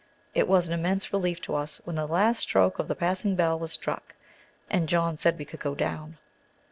It 0.33 0.47
was 0.47 0.67
an 0.67 0.73
immense 0.73 1.13
relief 1.13 1.41
to 1.41 1.53
us 1.53 1.79
when 1.83 1.95
the 1.95 2.07
last 2.07 2.39
stroke 2.39 2.79
of 2.79 2.87
the 2.87 2.95
passing 2.95 3.35
bell 3.35 3.59
was 3.59 3.71
struck, 3.71 4.15
and 4.67 4.89
John 4.89 5.15
said 5.15 5.37
we 5.37 5.45
could 5.45 5.59
go 5.59 5.75
down. 5.75 6.17